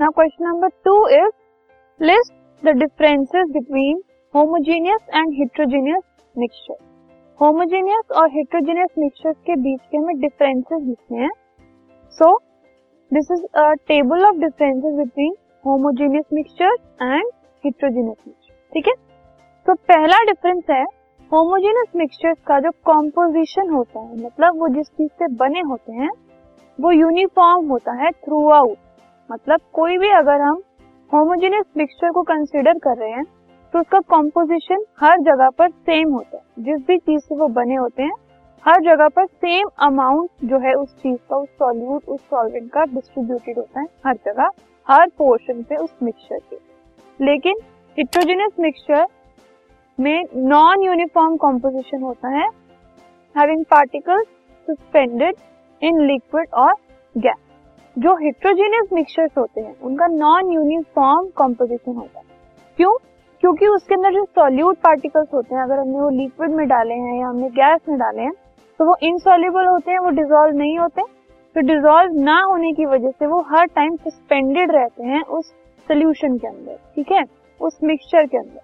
Now 0.00 0.10
question 0.10 0.44
number 0.44 0.68
two 0.84 0.92
is 1.08 1.28
list 2.00 2.32
the 2.62 2.72
differences 2.78 3.50
between 3.52 4.00
homogeneous 4.34 5.00
and 5.14 5.34
heterogeneous 5.34 6.02
mixture 6.36 6.76
homogeneous 7.40 8.10
और 8.12 8.30
heterogeneous 8.30 8.88
mixture 8.98 9.32
के 9.46 9.56
बीच 9.56 9.80
के 9.80 9.96
हमें 9.96 10.20
differences 10.20 10.82
लिखने 10.82 11.18
हैं। 11.18 11.30
So 12.14 12.34
this 13.10 13.30
is 13.32 13.44
a 13.56 13.70
table 13.88 14.24
of 14.26 14.40
differences 14.40 14.94
between 14.94 15.34
homogeneous 15.64 16.24
mixture 16.32 16.74
and 17.02 17.30
heterogeneous 17.64 18.16
mixture 18.26 18.54
ठीक 18.72 18.88
है? 18.88 18.94
तो 19.66 19.74
पहला 19.74 20.22
डिफरेंस 20.26 20.64
है 20.70 20.84
होमोजेनियस 21.32 21.96
मिक्सचर्स 21.96 22.38
का 22.46 22.58
जो 22.60 22.70
कॉम्पोजिशन 22.84 23.70
होता 23.70 24.00
है 24.00 24.24
मतलब 24.24 24.58
वो 24.60 24.68
जिस 24.74 24.86
चीज़ 24.88 25.12
से 25.12 25.34
बने 25.36 25.60
होते 25.70 25.92
हैं, 25.92 26.10
वो 26.78 26.90
यूनिफॉर्म 26.92 27.68
होता 27.68 27.92
है 28.02 28.10
थ्रू 28.12 28.48
आउट 28.52 28.76
मतलब 29.30 29.60
कोई 29.72 29.96
भी 29.98 30.10
अगर 30.10 30.40
हम 30.40 30.62
होमोजेनियस 31.10 31.64
मिक्सचर 31.76 32.10
को 32.10 32.22
कंसिडर 32.22 32.78
कर 32.78 32.96
रहे 32.96 33.10
हैं 33.10 33.24
तो 33.74 33.80
उसका 33.80 34.00
कॉम्पोजिशन 34.08 34.84
हर 35.00 35.20
जगह 35.22 35.48
पर 35.50 35.70
सेम 35.70 36.12
होता 36.12 36.36
है। 36.36 36.64
जिस 36.64 36.86
भी 36.86 36.96
चीज़ 36.98 37.20
से 37.20 37.36
वो 37.36 37.48
बने 37.50 37.74
होते 37.74 38.02
हैं, 38.02 38.12
हर 38.64 38.80
जगह 38.82 39.08
पर 39.08 39.26
सेम 39.26 39.68
अमाउंट 39.78 40.44
जो 40.44 40.58
है 40.58 40.74
उस 40.74 40.94
चीज़ 40.94 41.16
का, 41.30 41.36
उस 41.36 41.48
सॉल्यूट 41.48 42.08
उस 42.08 42.20
सॉल्वेंट 42.20 42.70
का 42.72 42.84
डिस्ट्रीब्यूटेड 42.84 43.58
होता 43.58 43.80
है 43.80 43.86
हर 44.06 44.14
जगह, 44.26 44.50
हर 44.86 45.08
पोर्शन 45.18 45.62
पे 45.62 45.76
उस 45.76 45.94
मिक्सचर 46.02 46.38
के। 46.50 46.56
लेकिन 47.20 47.56
हिट्रोजेनियस 47.98 48.60
मिक्सचर 48.60 49.06
में 49.98 50.24
नॉन 50.36 50.82
यूनिफॉर्म 50.82 51.36
कॉम्पोजिशन 51.36 52.02
होता 52.02 52.28
है 52.28 52.48
having 53.36 53.64
particles 53.64 54.26
suspended 54.68 55.34
in 55.82 56.00
liquid 56.06 56.48
और 56.54 56.74
गैस 57.14 57.43
जो 57.96 58.14
हिट्रोजीनियस 58.16 58.88
मिक्सचर्स 58.92 59.30
होते 59.38 59.60
हैं, 59.60 59.74
उनका 59.80 60.06
नॉन 60.06 60.50
यूनिफॉर्म 60.52 61.28
कॉम्पोजिशन 61.36 61.94
होता 61.94 62.18
है। 62.18 62.24
क्यों? 62.78 62.96
क्योंकि 63.42 63.66
उसके 63.66 63.94
अंदर 63.94 64.12
जो 64.12 64.24
सॉल्यूट 64.24 64.76
पार्टिकल्स 64.76 65.28
होते 65.34 65.54
हैं, 65.54 65.62
अगर 65.62 65.78
हमने 65.78 66.00
वो 66.00 66.08
लिक्विड 66.12 66.50
में 66.50 66.66
डाले 66.68 66.94
हैं 66.94 67.20
या 67.20 67.26
हमने 67.26 67.48
गैस 67.50 67.80
में 67.88 67.98
डाले 67.98 68.22
हैं 68.22 68.32
तो 68.80 68.84
वो 68.84 68.96
इनसॉल्युबल 69.02 69.66
होते 69.66 69.90
हैं, 69.90 69.98
वो 69.98 70.10
डिजोल्व 70.10 70.56
नहीं 70.56 70.78
होते। 70.78 71.02
तो 71.56 71.60
डिजोल्व 71.62 72.20
ना 72.20 72.40
होने 72.42 72.72
की 72.72 72.86
वजह 72.86 73.10
से 73.10 73.26
वो 73.26 73.40
हर 73.48 73.66
टाइम 73.66 73.96
सस्पेंडेड 73.98 74.70
रहते 74.70 75.04
हैं 75.04 75.22
उस 75.22 75.46
सोल्यूशन 75.88 76.38
के 76.38 76.46
अंदर, 76.46 76.78
ठीक 76.96 77.12
है? 77.12 77.24
उस 77.60 77.78
मिक्सचर 77.84 78.26
के 78.26 78.38
अंदर। 78.38 78.60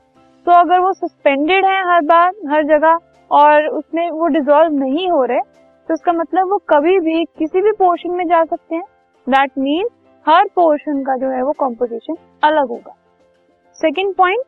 तो 0.46 0.52
अगर 0.52 0.80
वो 0.80 0.92
सस्पेंडेड 0.92 1.64
है 1.64 1.80
हर 1.88 2.00
बार, 2.02 2.32
हर 2.48 2.64
जगह, 2.68 2.98
और 3.30 3.66
उसमें 3.68 4.10
वो 4.10 4.26
डिजोल्व 4.28 4.72
नहीं 4.74 5.10
हो 5.10 5.24
रहे 5.24 5.40
तो 5.88 5.94
उसका 5.94 6.12
मतलब 6.12 6.50
वो 6.50 6.58
कभी 6.68 6.98
भी 7.00 7.24
किसी 7.38 7.60
भी 7.60 7.72
पोर्शन 7.72 8.10
में 8.10 8.24
जा 8.24 8.44
सकते 8.44 8.74
हैं। 8.74 8.82
दैट 9.30 9.50
मीन 9.58 9.88
हर 10.26 10.44
पोर्शन 10.54 11.02
का 11.04 11.16
जो 11.16 11.28
है 11.30 11.42
वो 11.42 11.52
कॉम्पोजिशन 11.58 12.16
अलग 12.42 12.68
होगा। 12.68 12.94
Second 13.78 14.14
point 14.14 14.42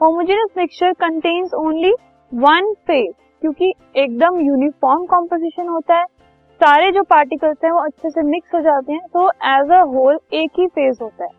homogeneous 0.00 0.50
mixture 0.58 0.92
contains 1.00 1.54
only 1.56 1.92
one 2.32 2.72
phase 2.86 3.12
क्योंकि 3.42 3.72
एकदम 3.96 4.38
यूनिफॉर्म 4.40 5.04
कॉम्पोजिशन 5.06 5.68
होता 5.68 5.96
है। 5.96 6.04
सारे 6.60 6.90
जो 6.92 7.02
पार्टिकल्स 7.04 7.56
हैं 7.64 7.72
वो 7.72 7.80
अच्छे 7.80 8.10
से 8.10 8.22
मिक्स 8.22 8.54
हो 8.54 8.60
जाते 8.60 8.92
हैं 8.92 9.06
तो 9.14 9.28
एज 9.48 9.70
अ 9.72 9.82
होल 9.88 10.18
एक 10.34 10.60
ही 10.60 10.66
फ़ेज़ 10.68 11.02
होता 11.02 11.24
है। 11.24 11.30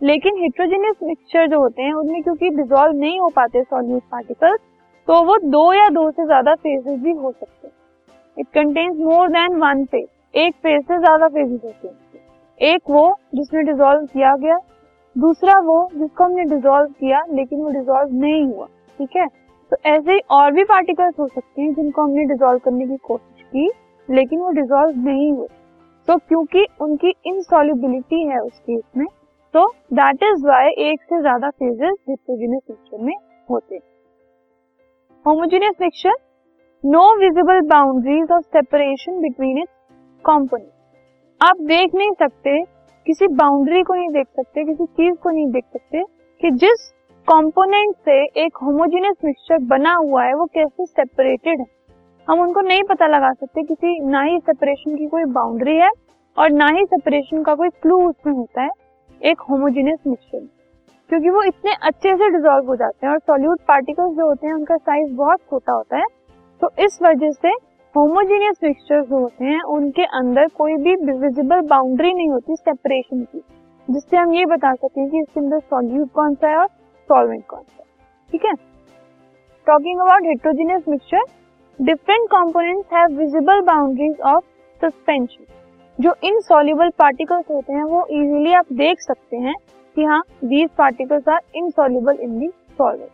लेकिन 0.00 0.38
हेट्रोजेनियस 0.38 0.96
मिक्सचर 1.02 1.46
जो 1.48 1.60
होते 1.60 1.82
हैं, 1.82 1.92
उनमें 1.92 2.22
क्योंकि 2.22 2.48
डिजोल्व 2.52 2.98
नहीं 2.98 3.20
हो 3.20 3.28
पाते 3.36 3.62
सॉल्यूट 3.62 4.02
पार्टिकल्स 4.12 4.60
तो 5.08 5.22
वो 5.24 5.38
दो 5.50 5.72
या 5.72 5.88
दो 5.90 6.10
से 6.10 6.26
ज़्यादा 6.26 6.54
फेजेस 6.56 6.98
भी 7.00 7.12
हो 7.12 7.30
सकते 7.32 7.66
हैं। 7.66 7.74
It 8.36 8.46
contains 8.54 8.98
more 9.02 9.28
than 9.30 9.60
one 9.60 9.84
phase 9.84 10.08
एक 10.34 10.54
फ़ेज़ 10.56 10.82
से 10.82 10.98
ज़्यादा 10.98 11.26
फेजेस 11.28 11.60
होते 11.64 11.88
हैं। 11.88 11.94
एक 12.60 12.90
वो 12.90 13.04
जिसमें 13.34 13.64
डिजोल्व 13.64 14.06
किया 14.06 14.34
गया, 14.36 14.56
दूसरा 15.16 15.58
वो 15.60 15.76
जिसको 15.94 16.24
हमने 16.24 16.44
डिजोल्व 16.46 16.86
किया, 16.90 17.22
लेकिन 17.30 17.60
वो 17.60 17.70
डिजोल्व 17.70 18.14
नहीं 18.16 18.44
हुआ, 18.44 18.66
ठीक 18.98 19.16
है? 19.16 19.26
तो 19.72 19.76
ऐसे 19.86 20.12
ही 20.12 20.20
और 20.30 20.52
भी 20.52 20.64
पार्टिकल्स 20.64 21.18
हो 21.20 21.26
सकते 21.26 21.62
हैं 21.62 21.72
जिनको 21.74 22.02
हमने 22.02 22.24
डिजोल्व 22.24 22.58
करने 22.58 22.86
की 22.86 22.96
कोशिश 23.04 23.42
की, 23.44 23.70
लेकिन 24.08 24.40
वो 24.40 24.50
डिजोल्व 24.52 24.98
नहीं 25.00 25.32
हुए। 25.32 25.46
तो 26.08 26.16
क्योंकि 26.18 26.66
उनकी 26.80 27.14
इनसॉल्युबिलिटी 27.26 28.26
है 28.28 28.40
उस 28.40 28.58
केस 28.60 28.82
में 28.96 29.06
तो 29.54 29.66
दैट 29.92 30.22
इज़ 30.22 30.46
वाई 30.46 30.70
एक 30.84 31.02
से 31.02 31.20
ज़्यादा 31.20 31.50
फेजेस 31.52 31.96
हेट्रोजेनियस 32.08 32.62
मिक्सचर 32.70 33.04
में 33.04 33.14
होते 33.48 33.76
homogeneous 35.26 35.74
mixture 35.80 36.14
no 36.84 37.04
visible 37.18 37.60
boundaries 37.68 38.32
of 38.32 38.44
separation 38.48 39.20
between 39.20 39.58
its 39.58 39.72
component 40.26 40.70
आप 41.40 41.60
देख 41.62 41.94
नहीं 41.94 42.12
सकते, 42.12 42.62
किसी 43.06 43.26
बाउंड्री 43.34 43.82
को 43.82 43.94
नहीं 43.94 44.08
देख 44.10 44.26
सकते, 44.28 44.64
किसी 44.64 44.84
चीज़ 44.86 45.14
को 45.14 45.30
नहीं 45.30 45.46
देख 45.52 45.64
सकते 45.66 46.02
कि 46.40 46.50
जिस 46.56 46.90
कंपोनेंट 47.28 47.94
से 47.96 48.22
एक 48.44 48.56
होमोजेनियस 48.56 49.16
मिक्सचर 49.24 49.58
बना 49.66 49.94
हुआ 49.94 50.24
है, 50.24 50.34
वो 50.34 50.44
कैसे 50.46 50.86
सेपरेटेड 50.86 51.60
है। 51.60 51.66
हम 52.28 52.40
उनको 52.40 52.60
नहीं 52.60 52.82
पता 52.82 53.06
लगा 53.06 53.32
सकते 53.32 53.62
किसी, 53.62 54.00
ना 54.02 54.22
ही 54.22 54.38
सेपरेशन 54.40 54.96
की 54.96 55.06
कोई 55.06 55.24
बाउंड्री 55.32 55.76
है 55.76 55.90
और 56.36 56.50
ना 56.52 56.66
ही 56.68 56.84
सेपरेशन 56.86 57.42
का 57.42 57.54
कोई 57.54 57.68
क्लू 57.82 58.00
उसमें 58.08 58.32
होता 58.34 58.62
है 58.62 58.70
एक 59.22 59.40
होमोजेनियस 59.40 59.98
मिक्सचर 60.06 60.46
क्योंकि 61.10 61.30
वो 61.30 61.42
इतने 61.42 61.72
अच्छे 61.82 62.14
से 62.14 62.28
डिजोल्व 62.30 62.66
हो 62.68 62.76
जाते 62.76 63.06
हैं 63.06 63.12
और 63.12 63.18
सॉल्यूट 63.20 63.60
पार्टिकल्स 63.68 64.16
जो 64.16 64.28
होते 64.28 64.46
हैं, 64.46 64.54
उनका 64.54 64.76
साइज़ 64.76 65.12
बहुत 65.14 65.40
छोटा 65.40 65.72
होता 65.72 65.96
है 65.96 66.06
तो 66.62 66.70
इस 66.78 66.98
वजह 67.02 67.30
से 67.32 67.52
होमोजेनियस 67.94 68.56
मिक्सचर 68.64 69.02
जो 69.02 69.18
होते 69.18 69.44
हैं, 69.44 69.60
उनके 69.62 70.04
अंदर 70.18 70.48
कोई 70.48 70.72
भी 70.76 70.94
विजिबल 70.94 71.60
बाउंड्री 71.60 72.12
नहीं 72.14 72.30
होती 72.30 72.56
सेपरेशन 72.56 73.22
की, 73.22 73.42
जिससे 73.88 74.16
हम 74.16 74.32
ये 74.34 74.46
बता 74.46 74.72
सकते 74.74 75.00
हैं 75.00 75.10
कि 75.10 75.20
इसके 75.20 75.40
अंदर 75.40 75.58
सॉल्यूट 75.60 76.10
कौन 76.14 76.34
सा 76.34 76.48
है 76.48 76.56
और 76.56 76.66
सॉल्वेंट 77.10 77.44
कौन 77.46 77.62
सा 77.62 77.82
है। 77.82 77.86
ठीक 78.32 78.44
है? 78.44 78.54
Talking 79.66 80.00
about 80.00 80.26
heterogeneous 80.26 80.88
mixture 80.88 81.22
different 81.78 82.28
components 82.30 82.92
have 82.94 83.16
visible 83.18 83.60
boundaries 83.60 84.20
of 84.26 84.44
suspension 84.80 85.44
जो 85.98 86.14
इनसॉल्युबल 86.24 86.90
पार्टिकल्स 86.98 87.50
होते 87.50 87.72
हैं, 87.72 87.84
वो 87.84 88.06
इजीली 88.06 88.54
आप 88.54 88.72
देख 88.72 89.00
सकते 89.00 89.36
हैं 89.36 89.54
कि 89.96 90.04
हाँ 90.04 90.22
these 90.44 90.68
particles 90.78 91.28
are 91.28 91.40
insoluble 91.54 92.18
in 92.20 92.38
the 92.38 92.48
solvent 92.78 93.10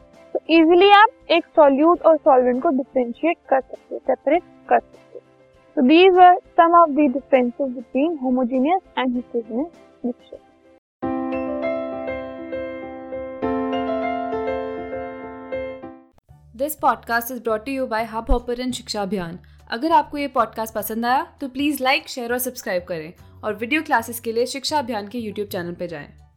easily 0.51 0.89
आप 0.91 1.09
एक 1.31 1.45
सॉल्यूट 1.57 2.01
और 2.07 2.17
सॉल्वेंट 2.17 2.63
को 2.63 2.69
डिफरेंशिएट 2.69 3.37
कर 3.49 3.61
सकते 3.61 3.99
सेपरेट 3.99 4.43
कर 4.69 4.79
सकते 4.79 5.19
तो 5.77 5.83
these 5.83 6.19
are 6.19 6.39
some 6.57 6.75
of 6.75 6.91
the 6.91 7.07
differences 7.13 7.69
between 7.69 8.17
homogeneous 8.23 8.81
and 8.99 9.15
heterogeneous 9.15 9.73
mixture 10.05 10.39
this 16.57 16.75
podcast 16.75 17.31
is 17.31 17.43
brought 17.43 17.69
you 17.69 17.87
by 17.87 18.05
Hubhopper 18.31 18.71
शिक्षा 18.71 19.03
अभियान 19.03 19.39
अगर 19.71 19.93
आपको 19.93 20.19
ये 20.19 20.29
पॉडकास्ट 20.29 20.75
पसंद 20.75 21.07
आया 21.07 21.27
तो 21.41 21.49
प्लीज़ 21.49 21.83
लाइक 21.83 22.09
शेयर 22.09 22.33
और 22.33 22.39
सब्सक्राइब 22.39 22.83
करें 22.89 23.13
और 23.45 23.55
वीडियो 23.55 23.83
क्लासेस 23.83 24.21
के 24.21 24.33
लिए 24.33 24.47
शिक्षा 24.47 24.79
अभियान 24.79 25.09
के 25.09 25.19
यूट्यूब 25.19 25.49
चैनल 25.49 25.75
पर 25.75 25.87
जाएँ। 25.87 26.30